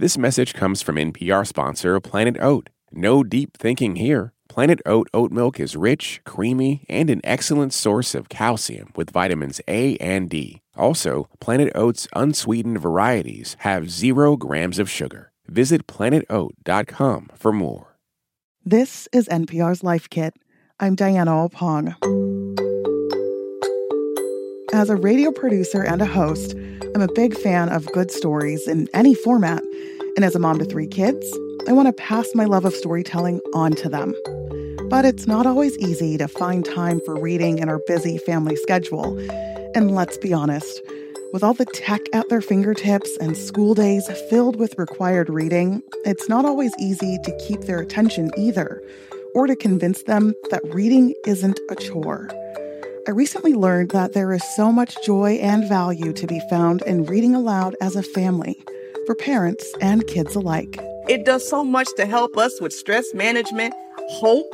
[0.00, 2.68] This message comes from NPR sponsor Planet Oat.
[2.92, 4.32] No deep thinking here.
[4.48, 9.60] Planet Oat oat milk is rich, creamy, and an excellent source of calcium with vitamins
[9.66, 10.62] A and D.
[10.76, 15.32] Also, Planet Oat's unsweetened varieties have zero grams of sugar.
[15.48, 17.98] Visit planetoat.com for more.
[18.64, 20.32] This is NPR's Life Kit.
[20.78, 21.96] I'm Diana Opong.
[24.72, 26.54] As a radio producer and a host,
[26.94, 29.62] I'm a big fan of good stories in any format.
[30.18, 31.32] And as a mom to three kids,
[31.68, 34.16] I want to pass my love of storytelling on to them.
[34.90, 39.16] But it's not always easy to find time for reading in our busy family schedule.
[39.76, 40.82] And let's be honest,
[41.32, 46.28] with all the tech at their fingertips and school days filled with required reading, it's
[46.28, 48.82] not always easy to keep their attention either,
[49.36, 52.28] or to convince them that reading isn't a chore.
[53.06, 57.04] I recently learned that there is so much joy and value to be found in
[57.04, 58.60] reading aloud as a family,
[59.08, 60.78] for parents and kids alike.
[61.08, 63.72] It does so much to help us with stress management,
[64.20, 64.52] hope,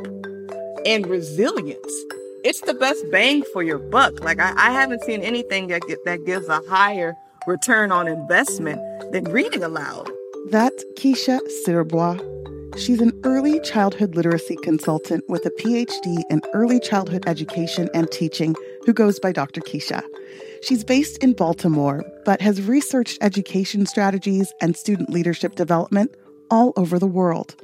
[0.87, 2.05] and resilience
[2.45, 4.23] it's the best bang for your buck.
[4.23, 8.81] Like I, I haven't seen anything that that gives a higher return on investment
[9.13, 10.11] than reading aloud.
[10.51, 12.21] That's Keisha Siriboe.
[12.79, 18.55] She's an early childhood literacy consultant with a PhD in early childhood education and teaching
[18.87, 19.61] who goes by Dr.
[19.61, 20.03] Keisha.
[20.63, 26.11] She's based in Baltimore, but has researched education strategies and student leadership development
[26.51, 27.55] all over the world.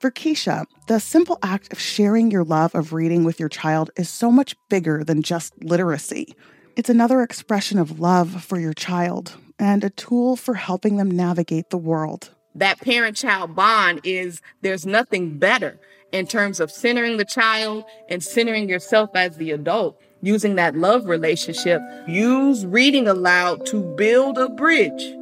[0.00, 4.08] For Keisha, the simple act of sharing your love of reading with your child is
[4.08, 6.34] so much bigger than just literacy.
[6.76, 11.68] It's another expression of love for your child and a tool for helping them navigate
[11.68, 12.30] the world.
[12.54, 15.78] That parent child bond is there's nothing better
[16.12, 20.00] in terms of centering the child and centering yourself as the adult.
[20.22, 25.16] Using that love relationship, use reading aloud to build a bridge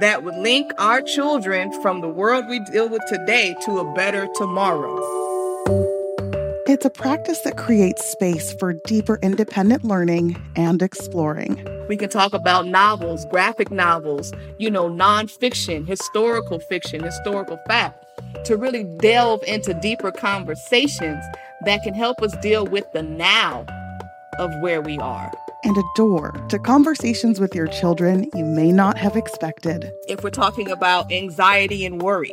[0.00, 4.26] that would link our children from the world we deal with today to a better
[4.36, 4.96] tomorrow.
[6.66, 11.68] It's a practice that creates space for deeper independent learning and exploring.
[11.90, 18.02] We can talk about novels, graphic novels, you know, nonfiction, historical fiction, historical fact,
[18.46, 21.22] to really delve into deeper conversations
[21.66, 23.66] that can help us deal with the now
[24.38, 25.30] of where we are
[25.64, 29.92] and a door to conversations with your children you may not have expected.
[30.08, 32.32] If we're talking about anxiety and worry,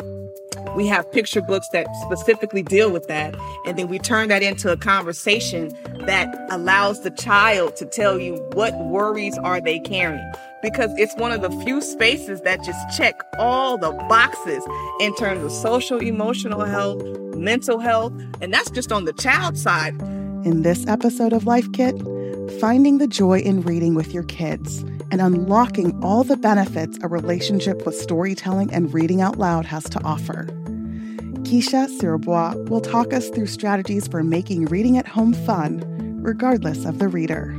[0.76, 3.36] we have picture books that specifically deal with that.
[3.66, 5.70] And then we turn that into a conversation
[6.06, 10.32] that allows the child to tell you what worries are they carrying.
[10.62, 14.66] Because it's one of the few spaces that just check all the boxes
[15.00, 17.02] in terms of social, emotional health,
[17.36, 18.12] mental health,
[18.42, 19.96] and that's just on the child side.
[20.46, 21.96] In this episode of Life Kit,
[22.62, 24.80] finding the joy in reading with your kids
[25.12, 30.02] and unlocking all the benefits a relationship with storytelling and reading out loud has to
[30.06, 30.46] offer.
[31.44, 35.84] Keisha Siriboe will talk us through strategies for making reading at home fun,
[36.22, 37.59] regardless of the reader.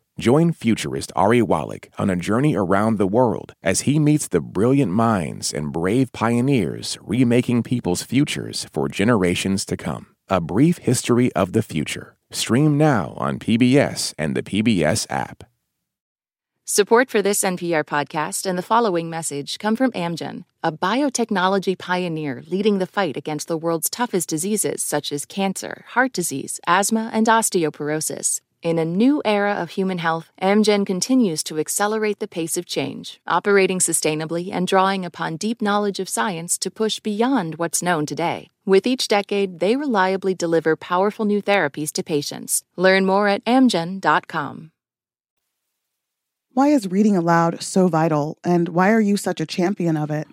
[0.19, 4.91] Join futurist Ari Wallach on a journey around the world as he meets the brilliant
[4.91, 10.07] minds and brave pioneers remaking people's futures for generations to come.
[10.27, 12.17] A Brief History of the Future.
[12.29, 15.43] Stream now on PBS and the PBS app.
[16.65, 22.43] Support for this NPR podcast and the following message come from Amgen, a biotechnology pioneer
[22.47, 27.27] leading the fight against the world's toughest diseases such as cancer, heart disease, asthma, and
[27.27, 28.39] osteoporosis.
[28.61, 33.19] In a new era of human health, Amgen continues to accelerate the pace of change,
[33.25, 38.51] operating sustainably and drawing upon deep knowledge of science to push beyond what's known today.
[38.63, 42.63] With each decade, they reliably deliver powerful new therapies to patients.
[42.75, 44.69] Learn more at amgen.com.
[46.53, 50.27] Why is reading aloud so vital, and why are you such a champion of it?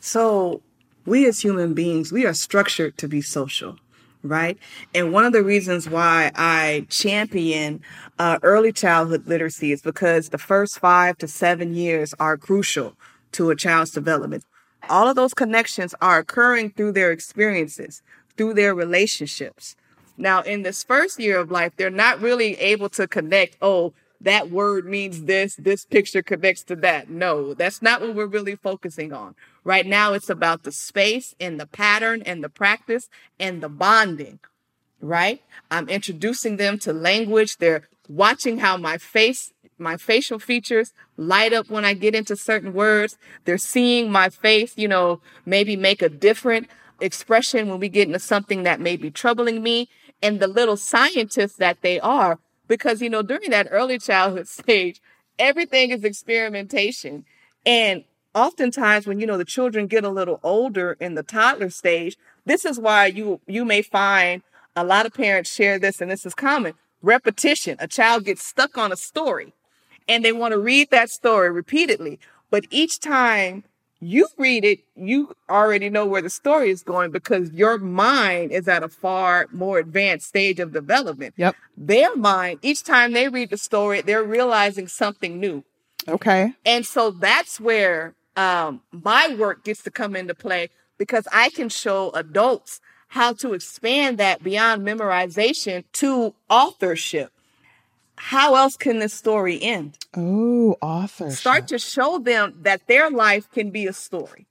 [0.00, 0.60] So,
[1.06, 3.78] we as human beings, we are structured to be social,
[4.24, 4.58] right?
[4.94, 7.80] And one of the reasons why I champion
[8.18, 12.94] uh, early childhood literacy is because the first five to seven years are crucial
[13.32, 14.44] to a child's development.
[14.88, 18.02] All of those connections are occurring through their experiences,
[18.36, 19.76] through their relationships.
[20.16, 24.50] Now, in this first year of life, they're not really able to connect, oh, that
[24.50, 27.10] word means this, this picture connects to that.
[27.10, 29.34] No, that's not what we're really focusing on.
[29.64, 33.08] Right now, it's about the space and the pattern and the practice
[33.38, 34.38] and the bonding,
[35.00, 35.42] right?
[35.70, 37.58] I'm introducing them to language.
[37.58, 42.72] They're watching how my face, my facial features light up when I get into certain
[42.72, 43.18] words.
[43.44, 46.68] They're seeing my face, you know, maybe make a different
[47.00, 49.88] expression when we get into something that may be troubling me.
[50.22, 52.38] And the little scientists that they are,
[52.68, 55.00] because, you know, during that early childhood stage,
[55.38, 57.24] everything is experimentation.
[57.66, 62.16] And oftentimes when, you know, the children get a little older in the toddler stage,
[62.44, 64.42] this is why you, you may find
[64.76, 67.76] a lot of parents share this, and this is common repetition.
[67.80, 69.52] A child gets stuck on a story
[70.08, 72.18] and they want to read that story repeatedly.
[72.50, 73.64] But each time
[74.04, 78.68] you read it, you already know where the story is going because your mind is
[78.68, 81.34] at a far more advanced stage of development.
[81.36, 81.56] Yep.
[81.76, 85.64] Their mind, each time they read the story, they're realizing something new.
[86.06, 86.52] Okay.
[86.66, 90.68] And so that's where um, my work gets to come into play
[90.98, 97.30] because I can show adults how to expand that beyond memorization to authorship.
[98.16, 99.98] How else can this story end?
[100.16, 101.30] Oh, author.
[101.30, 104.46] Start to show them that their life can be a story.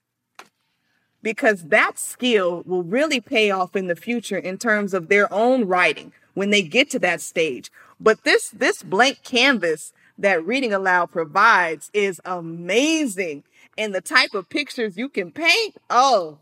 [1.21, 5.65] Because that skill will really pay off in the future in terms of their own
[5.65, 7.71] writing when they get to that stage.
[7.99, 13.43] But this this blank canvas that reading aloud provides is amazing.
[13.77, 16.39] And the type of pictures you can paint, oh.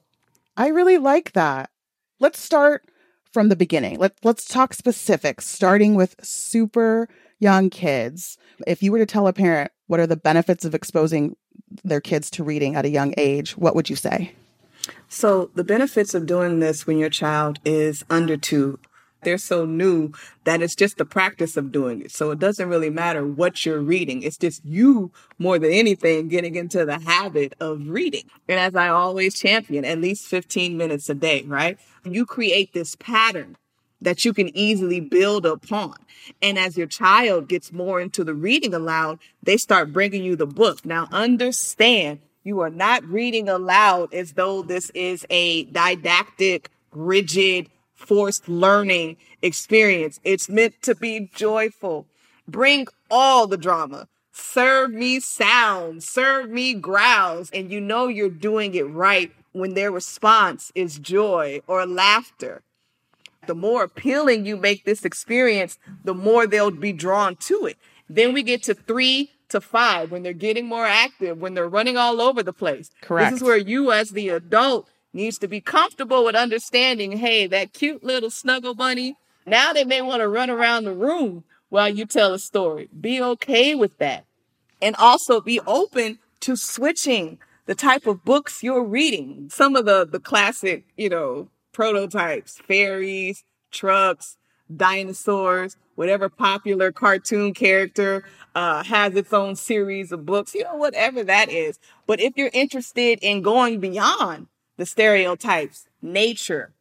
[0.57, 1.69] I really like that.
[2.19, 2.83] Let's start
[3.31, 3.97] from the beginning.
[3.97, 7.07] Let, let's talk specifics, starting with super
[7.39, 8.37] young kids.
[8.67, 11.35] If you were to tell a parent what are the benefits of exposing
[11.83, 14.33] their kids to reading at a young age, what would you say?
[15.07, 18.79] So, the benefits of doing this when your child is under two
[19.23, 20.11] they're so new
[20.43, 22.11] that it's just the practice of doing it.
[22.11, 24.23] So it doesn't really matter what you're reading.
[24.23, 28.23] It's just you more than anything getting into the habit of reading.
[28.47, 31.77] And as I always champion, at least 15 minutes a day, right?
[32.03, 33.57] You create this pattern
[34.01, 35.95] that you can easily build upon.
[36.41, 40.47] And as your child gets more into the reading aloud, they start bringing you the
[40.47, 40.85] book.
[40.85, 47.69] Now understand you are not reading aloud as though this is a didactic, rigid,
[48.01, 50.19] forced learning experience.
[50.23, 52.07] It's meant to be joyful.
[52.47, 54.07] Bring all the drama.
[54.31, 59.91] Serve me sounds, serve me growls, and you know you're doing it right when their
[59.91, 62.61] response is joy or laughter.
[63.47, 67.77] The more appealing you make this experience, the more they'll be drawn to it.
[68.09, 71.97] Then we get to three to five when they're getting more active, when they're running
[71.97, 72.89] all over the place.
[73.01, 73.31] Correct.
[73.31, 77.73] This is where you, as the adult, needs to be comfortable with understanding, hey, that
[77.73, 79.15] cute little snuggle bunny,
[79.45, 82.89] now they may want to run around the room while you tell a story.
[82.99, 84.25] Be okay with that.
[84.81, 89.49] And also be open to switching the type of books you're reading.
[89.51, 94.37] Some of the, the classic, you know, prototypes, fairies, trucks,
[94.75, 98.23] dinosaurs, whatever popular cartoon character
[98.55, 101.79] uh, has its own series of books, you know, whatever that is.
[102.07, 104.47] But if you're interested in going beyond
[104.81, 106.73] the stereotypes, nature,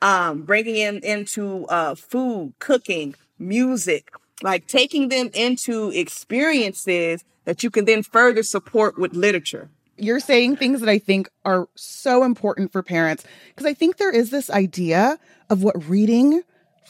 [0.00, 4.10] um, bringing them into uh, food, cooking, music,
[4.42, 9.68] like taking them into experiences that you can then further support with literature.
[9.98, 14.10] You're saying things that I think are so important for parents because I think there
[14.10, 15.18] is this idea
[15.50, 16.40] of what reading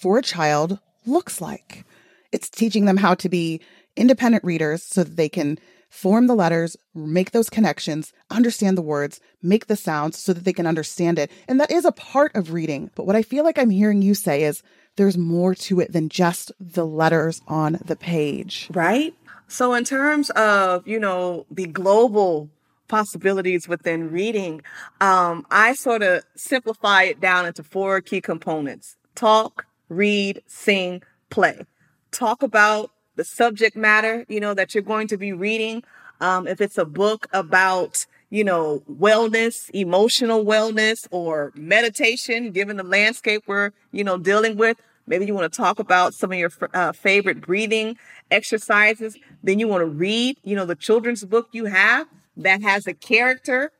[0.00, 1.84] for a child looks like.
[2.30, 3.60] It's teaching them how to be
[3.96, 5.58] independent readers so that they can
[5.92, 10.52] form the letters, make those connections, understand the words, make the sounds so that they
[10.52, 11.30] can understand it.
[11.46, 12.90] And that is a part of reading.
[12.94, 14.62] But what I feel like I'm hearing you say is
[14.96, 18.68] there's more to it than just the letters on the page.
[18.72, 19.14] Right?
[19.48, 22.48] So, in terms of, you know, the global
[22.88, 24.62] possibilities within reading,
[25.02, 31.66] um, I sort of simplify it down into four key components talk, read, sing, play.
[32.12, 35.82] Talk about the subject matter, you know, that you're going to be reading.
[36.20, 42.84] Um, if it's a book about, you know, wellness, emotional wellness or meditation, given the
[42.84, 46.50] landscape we're, you know, dealing with, maybe you want to talk about some of your
[46.74, 47.98] uh, favorite breathing
[48.30, 49.16] exercises.
[49.42, 52.94] Then you want to read, you know, the children's book you have that has a
[52.94, 53.72] character,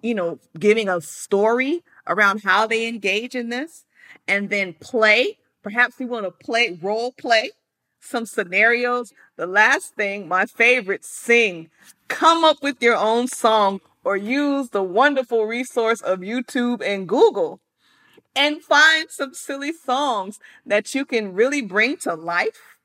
[0.00, 3.84] you know, giving a story around how they engage in this
[4.26, 5.38] and then play.
[5.62, 7.50] Perhaps you want to play role play
[8.00, 9.12] some scenarios.
[9.36, 11.70] The last thing, my favorite, sing.
[12.08, 17.60] Come up with your own song or use the wonderful resource of YouTube and Google
[18.36, 22.78] and find some silly songs that you can really bring to life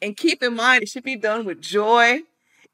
[0.00, 2.22] And keep in mind, it should be done with joy.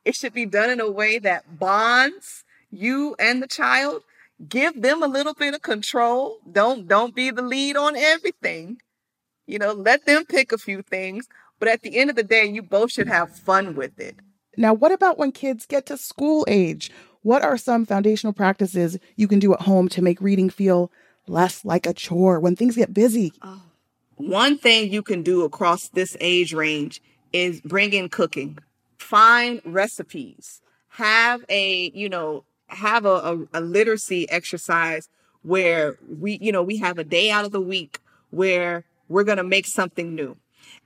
[0.05, 4.03] It should be done in a way that bonds you and the child.
[4.49, 6.39] Give them a little bit of control.
[6.51, 8.79] Don't don't be the lead on everything.
[9.47, 11.27] You know, let them pick a few things,
[11.59, 14.17] but at the end of the day, you both should have fun with it.
[14.57, 16.91] Now, what about when kids get to school age?
[17.23, 20.91] What are some foundational practices you can do at home to make reading feel
[21.27, 23.33] less like a chore when things get busy?
[23.43, 23.63] Oh.
[24.17, 27.01] One thing you can do across this age range
[27.33, 28.59] is bring in cooking.
[28.99, 30.61] Find recipes.
[30.89, 35.09] Have a, you know, have a, a, a literacy exercise
[35.43, 38.01] where we, you know, we have a day out of the week
[38.31, 40.37] where we're going to make something new.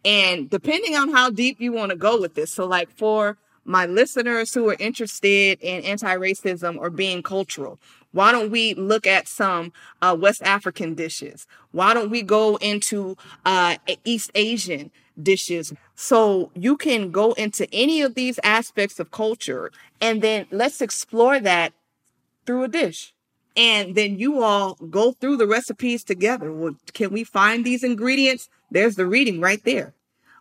[0.05, 2.53] And depending on how deep you want to go with this.
[2.53, 7.79] So like for my listeners who are interested in anti-racism or being cultural,
[8.13, 11.47] why don't we look at some uh, West African dishes?
[11.71, 15.73] Why don't we go into uh, East Asian dishes?
[15.95, 21.41] So you can go into any of these aspects of culture and then let's explore
[21.41, 21.73] that
[22.45, 23.15] through a dish
[23.57, 26.53] and then you all go through the recipes together.
[26.53, 28.49] Well, can we find these ingredients?
[28.73, 29.93] There's the reading right there.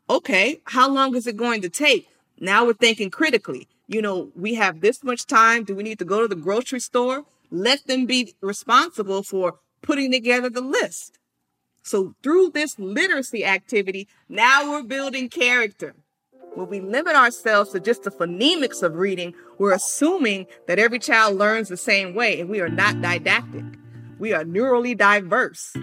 [0.10, 2.08] Okay, how long is it going to take?
[2.40, 3.68] Now we're thinking critically.
[3.88, 5.66] You know, we have this much time.
[5.66, 7.26] Do we need to go to the grocery store?
[7.52, 11.20] Let them be responsible for putting together the list.
[11.84, 15.94] So through this literacy activity, now we're building character.
[16.56, 21.38] When we limit ourselves to just the phonemics of reading, we're assuming that every child
[21.38, 23.66] learns the same way, and we are not didactic.
[24.20, 25.76] We are neurally diverse.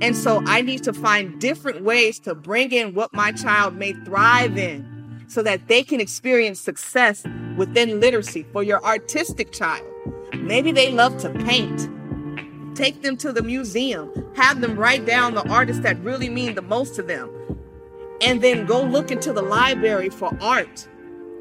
[0.00, 3.92] And so I need to find different ways to bring in what my child may
[3.92, 7.24] thrive in so that they can experience success
[7.56, 8.46] within literacy.
[8.52, 9.86] For your artistic child,
[10.36, 11.88] maybe they love to paint.
[12.76, 16.62] Take them to the museum, have them write down the artists that really mean the
[16.62, 17.30] most to them
[18.20, 20.88] and then go look into the library for art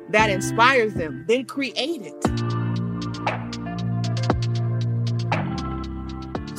[0.09, 2.58] that inspires them, then create it.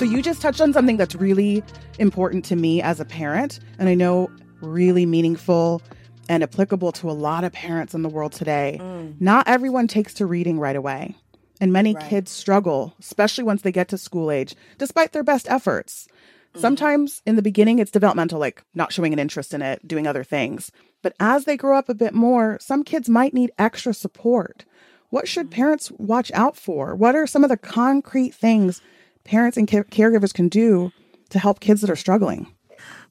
[0.00, 1.62] So, you just touched on something that's really
[1.98, 4.30] important to me as a parent, and I know
[4.62, 5.82] really meaningful
[6.26, 8.78] and applicable to a lot of parents in the world today.
[8.80, 9.20] Mm.
[9.20, 11.16] Not everyone takes to reading right away,
[11.60, 12.08] and many right.
[12.08, 16.08] kids struggle, especially once they get to school age, despite their best efforts.
[16.08, 16.60] Mm-hmm.
[16.62, 20.24] Sometimes in the beginning, it's developmental, like not showing an interest in it, doing other
[20.24, 20.72] things.
[21.02, 24.64] But as they grow up a bit more, some kids might need extra support.
[25.10, 25.56] What should mm-hmm.
[25.56, 26.96] parents watch out for?
[26.96, 28.80] What are some of the concrete things
[29.24, 30.92] parents and caregivers can do
[31.30, 32.52] to help kids that are struggling?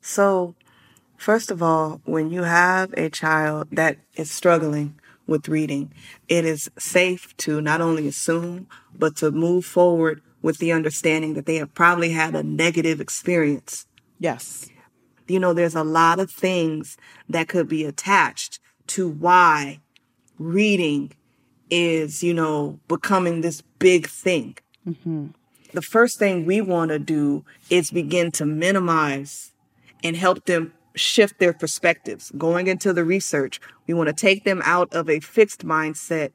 [0.01, 0.55] So,
[1.17, 5.93] first of all, when you have a child that is struggling with reading,
[6.27, 11.45] it is safe to not only assume, but to move forward with the understanding that
[11.45, 13.85] they have probably had a negative experience.
[14.19, 14.69] Yes.
[15.27, 16.97] You know, there's a lot of things
[17.27, 19.79] that could be attached to why
[20.39, 21.11] reading
[21.69, 24.57] is, you know, becoming this big thing.
[24.87, 25.27] Mm-hmm.
[25.73, 29.53] The first thing we want to do is begin to minimize
[30.03, 32.31] and help them shift their perspectives.
[32.37, 36.31] Going into the research, we want to take them out of a fixed mindset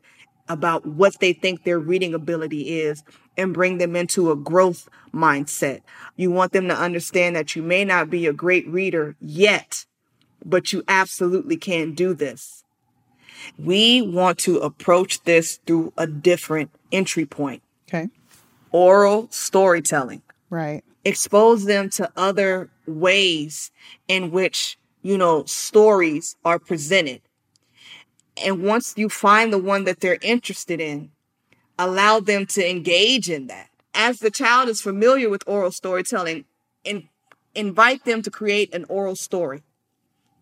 [0.49, 3.03] about what they think their reading ability is
[3.37, 5.81] and bring them into a growth mindset.
[6.17, 9.87] You want them to understand that you may not be a great reader yet,
[10.45, 12.65] but you absolutely can do this.
[13.59, 17.63] We want to approach this through a different entry point.
[17.89, 18.09] Okay.
[18.75, 20.23] Oral storytelling.
[20.51, 20.83] Right.
[21.05, 23.71] Expose them to other ways
[24.09, 27.21] in which, you know, stories are presented.
[28.45, 31.13] And once you find the one that they're interested in,
[31.79, 33.69] allow them to engage in that.
[33.95, 36.45] As the child is familiar with oral storytelling,
[36.83, 37.09] in,
[37.55, 39.63] invite them to create an oral story.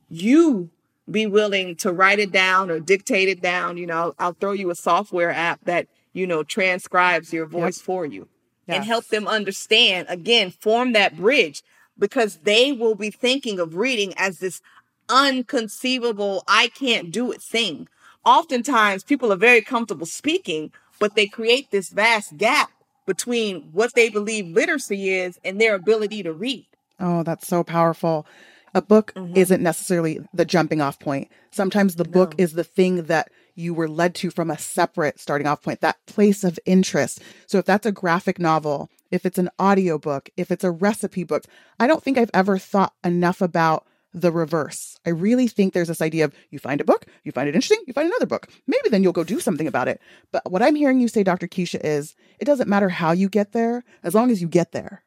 [0.08, 0.70] You
[1.10, 3.76] be willing to write it down or dictate it down.
[3.76, 7.85] You know, I'll throw you a software app that, you know, transcribes your voice yep.
[7.85, 8.28] for you
[8.66, 8.76] yes.
[8.76, 11.62] and help them understand, again, form that bridge
[11.99, 14.61] because they will be thinking of reading as this
[15.09, 17.88] unconceivable, I can't do it thing.
[18.25, 22.71] Oftentimes people are very comfortable speaking, but they create this vast gap
[23.07, 26.66] between what they believe literacy is and their ability to read.
[27.00, 28.26] Oh, that's so powerful.
[28.75, 29.37] A book mm-hmm.
[29.37, 31.28] isn't necessarily the jumping off point.
[31.50, 32.11] Sometimes the no.
[32.11, 35.80] book is the thing that you were led to from a separate starting off point,
[35.80, 37.21] that place of interest.
[37.47, 41.44] So if that's a graphic novel, if it's an audiobook, if it's a recipe book,
[41.78, 44.99] I don't think I've ever thought enough about the reverse.
[45.06, 47.82] I really think there's this idea of you find a book, you find it interesting,
[47.87, 48.49] you find another book.
[48.66, 50.00] Maybe then you'll go do something about it.
[50.32, 51.49] But what I'm hearing you say, Dr.
[51.49, 55.02] Keisha, is it doesn't matter how you get there as long as you get there.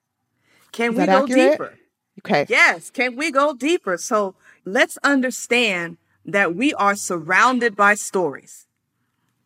[0.72, 1.52] Can is we go accurate?
[1.52, 1.74] deeper?
[2.20, 2.46] Okay.
[2.50, 2.90] Yes.
[2.90, 3.98] Can we go deeper?
[3.98, 4.36] So
[4.66, 8.66] let's understand that we are surrounded by stories.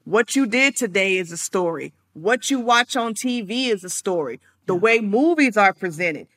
[0.05, 1.93] What you did today is a story.
[2.13, 4.39] What you watch on TV is a story.
[4.65, 6.27] The way movies are presented.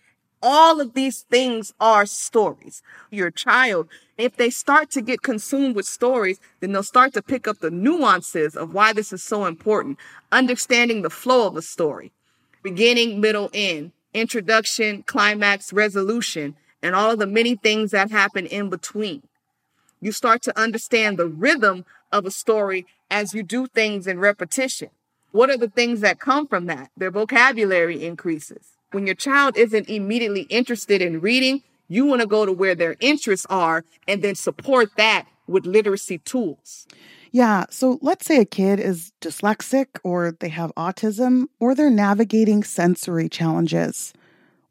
[0.42, 2.82] All of these things are stories.
[3.10, 7.46] Your child, if they start to get consumed with stories, then they'll start to pick
[7.46, 9.98] up the nuances of why this is so important,
[10.32, 12.10] understanding the flow of the story,
[12.62, 18.68] beginning, middle, end, introduction, climax, resolution, and all of the many things that happen in
[18.68, 19.22] between.
[20.02, 24.90] You start to understand the rhythm of a story as you do things in repetition.
[25.30, 26.90] What are the things that come from that?
[26.96, 28.72] Their vocabulary increases.
[28.90, 32.96] When your child isn't immediately interested in reading, you want to go to where their
[32.98, 36.88] interests are and then support that with literacy tools.
[37.30, 37.66] Yeah.
[37.70, 43.28] So let's say a kid is dyslexic or they have autism or they're navigating sensory
[43.28, 44.12] challenges.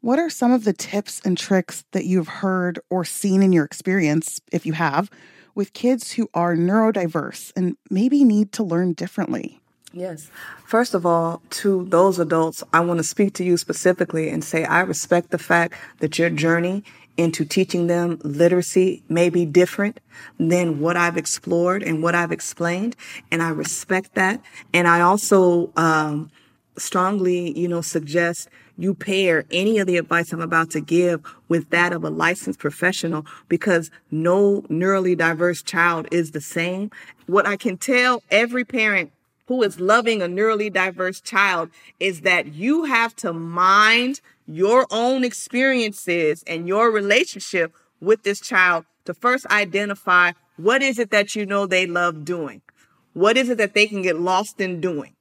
[0.02, 3.64] What are some of the tips and tricks that you've heard or seen in your
[3.64, 5.08] experience, if you have,
[5.54, 9.60] with kids who are neurodiverse and maybe need to learn differently?
[9.92, 10.28] Yes.
[10.66, 14.64] First of all, to those adults, I want to speak to you specifically and say
[14.64, 16.82] I respect the fact that your journey
[17.16, 20.00] into teaching them literacy may be different
[20.36, 22.96] than what I've explored and what I've explained.
[23.30, 24.42] And I respect that.
[24.74, 26.32] And I also, um,
[26.76, 28.48] strongly, you know, suggest
[28.82, 32.58] you pair any of the advice I'm about to give with that of a licensed
[32.58, 36.90] professional because no neurally diverse child is the same.
[37.26, 39.12] What I can tell every parent
[39.46, 41.70] who is loving a neurally diverse child
[42.00, 48.84] is that you have to mind your own experiences and your relationship with this child
[49.04, 52.62] to first identify what is it that you know they love doing?
[53.12, 55.14] What is it that they can get lost in doing?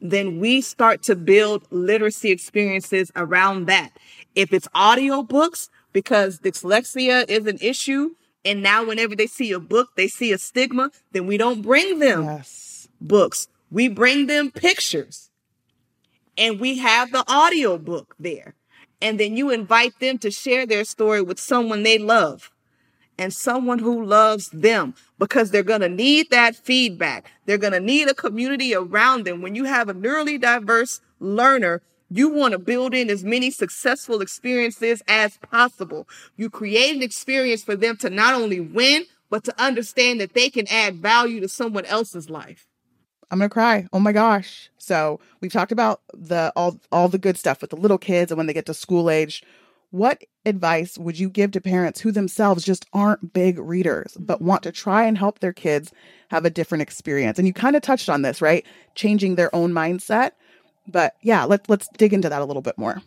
[0.00, 3.90] Then we start to build literacy experiences around that.
[4.34, 8.10] If it's audio books, because dyslexia is an issue,
[8.44, 11.98] and now whenever they see a book, they see a stigma, then we don't bring
[11.98, 12.24] them.
[12.24, 12.68] Yes
[13.00, 13.48] books.
[13.70, 15.30] We bring them pictures
[16.36, 18.54] and we have the audio book there.
[19.00, 22.50] And then you invite them to share their story with someone they love
[23.16, 27.30] and someone who loves them because they're going to need that feedback.
[27.46, 29.42] They're going to need a community around them.
[29.42, 34.20] When you have a neurally diverse learner, you want to build in as many successful
[34.20, 36.08] experiences as possible.
[36.36, 40.48] You create an experience for them to not only win, but to understand that they
[40.48, 42.66] can add value to someone else's life.
[43.30, 43.86] I'm gonna cry.
[43.92, 44.70] Oh my gosh.
[44.78, 48.38] So we've talked about the all all the good stuff with the little kids and
[48.38, 49.42] when they get to school age.
[49.90, 54.46] What advice would you give to parents who themselves just aren't big readers but mm-hmm.
[54.46, 55.92] want to try and help their kids
[56.30, 57.38] have a different experience?
[57.38, 58.66] And you kind of touched on this, right?
[58.94, 60.32] Changing their own mindset.
[60.86, 63.02] But yeah, let's let's dig into that a little bit more.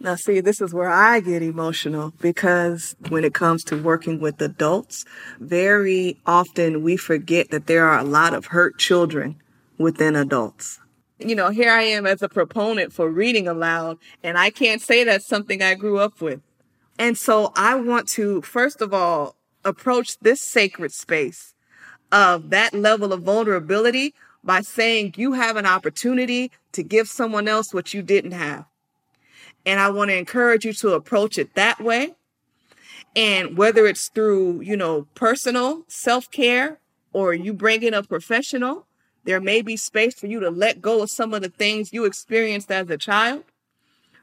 [0.00, 4.40] Now, see, this is where I get emotional because when it comes to working with
[4.40, 5.04] adults,
[5.40, 9.42] very often we forget that there are a lot of hurt children
[9.76, 10.78] within adults.
[11.18, 15.02] You know, here I am as a proponent for reading aloud, and I can't say
[15.02, 16.40] that's something I grew up with.
[16.98, 21.54] And so I want to, first of all, approach this sacred space
[22.12, 27.74] of that level of vulnerability by saying you have an opportunity to give someone else
[27.74, 28.64] what you didn't have.
[29.66, 32.14] And I want to encourage you to approach it that way.
[33.14, 36.78] And whether it's through, you know, personal self care
[37.12, 38.86] or you bring in a professional,
[39.28, 42.06] there may be space for you to let go of some of the things you
[42.06, 43.44] experienced as a child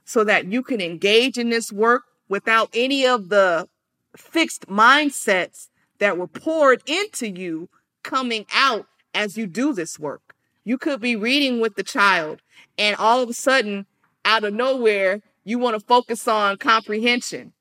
[0.04, 3.70] so that you can engage in this work without any of the
[4.18, 7.70] fixed mindsets that were poured into you
[8.02, 10.34] coming out as you do this work.
[10.64, 12.42] You could be reading with the child
[12.76, 13.86] and all of a sudden,
[14.26, 17.54] out of nowhere, you want to focus on comprehension.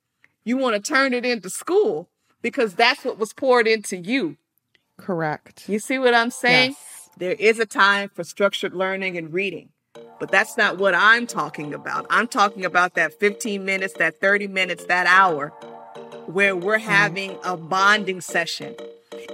[0.47, 2.09] You want to turn it into school
[2.41, 4.39] because that's what was poured into you.
[4.97, 5.69] Correct.
[5.69, 6.71] You see what I'm saying?
[6.71, 6.94] Yes.
[7.17, 9.69] There is a time for structured learning and reading,
[10.19, 12.07] but that's not what I'm talking about.
[12.11, 15.51] I'm talking about that 15 minutes, that 30 minutes, that hour
[16.27, 16.89] where we're mm-hmm.
[16.89, 18.75] having a bonding session.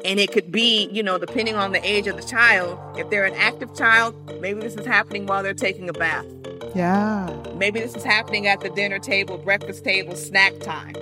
[0.05, 2.79] And it could be, you know, depending on the age of the child.
[2.99, 6.27] If they're an active child, maybe this is happening while they're taking a bath.
[6.75, 7.35] Yeah.
[7.57, 10.95] Maybe this is happening at the dinner table, breakfast table, snack time.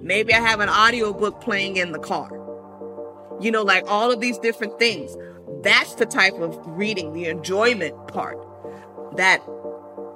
[0.00, 2.30] Maybe I have an audiobook playing in the car.
[3.38, 5.14] You know, like all of these different things.
[5.66, 8.38] That's the type of reading, the enjoyment part.
[9.16, 9.42] That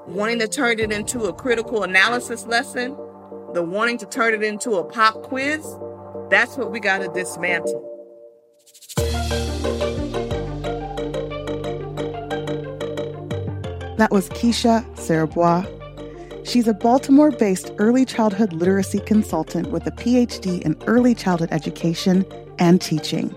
[0.06, 2.96] wanting to turn it into a critical analysis lesson,
[3.52, 5.66] the wanting to turn it into a pop quiz,
[6.30, 7.84] that's what we got to dismantle.
[13.98, 16.46] That was Keisha Siriboe.
[16.46, 22.24] She's a Baltimore based early childhood literacy consultant with a PhD in early childhood education
[22.60, 23.34] and teaching.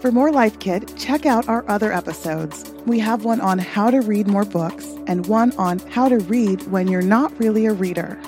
[0.00, 2.64] For more Life Kit, check out our other episodes.
[2.86, 6.62] We have one on how to read more books and one on how to read
[6.68, 8.18] when you're not really a reader.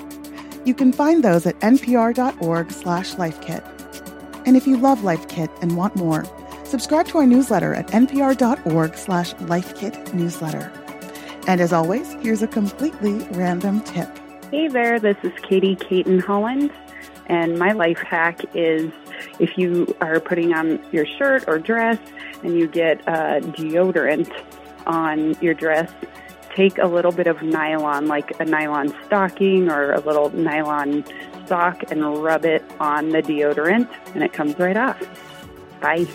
[0.65, 3.63] You can find those at npr.org slash lifekit.
[4.45, 6.25] And if you love Life Kit and want more,
[6.63, 10.71] subscribe to our newsletter at npr.org slash lifekit newsletter.
[11.47, 14.09] And as always, here's a completely random tip.
[14.51, 16.71] Hey there, this is Katie Caton Holland,
[17.25, 18.91] and my life hack is
[19.39, 21.97] if you are putting on your shirt or dress
[22.43, 24.31] and you get uh, deodorant
[24.85, 25.91] on your dress,
[26.55, 31.03] take a little bit of nylon, like a nylon stocking or a little nylon
[31.47, 35.01] sock, and rub it on the deodorant, and it comes right off.
[35.81, 36.07] Bye.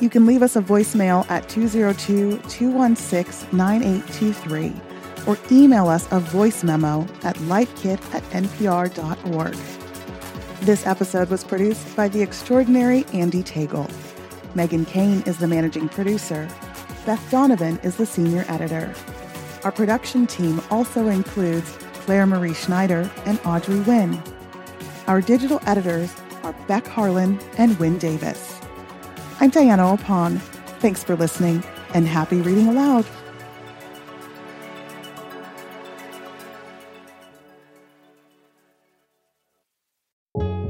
[0.00, 4.72] You can leave us a voicemail at 202 216 9823
[5.26, 9.77] or email us a voice memo at lifekit at npr.org.
[10.62, 13.88] This episode was produced by the extraordinary Andee Tagle.
[14.56, 16.48] Megan Kane is the managing producer.
[17.06, 18.92] Beth Donovan is the senior editor.
[19.62, 24.20] Our production team also includes Claire Marie Schneider and Audrey Nguyen.
[25.06, 28.60] Our digital editors are Beck Harlan and Wynne Davis.
[29.40, 30.40] I'm Diana Opong.
[30.80, 31.62] Thanks for listening
[31.94, 33.06] and happy reading aloud.